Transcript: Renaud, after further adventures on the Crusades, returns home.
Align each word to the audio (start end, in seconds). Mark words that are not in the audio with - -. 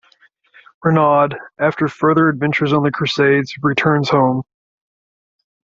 Renaud, 0.83 1.29
after 1.59 1.87
further 1.87 2.27
adventures 2.27 2.73
on 2.73 2.81
the 2.81 2.89
Crusades, 2.89 3.53
returns 3.61 4.09
home. 4.09 4.41